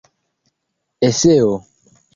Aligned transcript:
eseo 1.07 1.53